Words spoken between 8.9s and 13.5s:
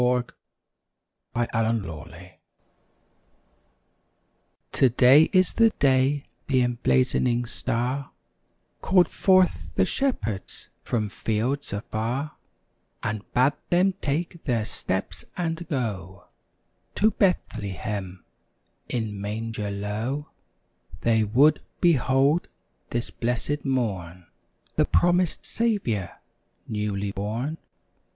forth the shepherds from fields afar And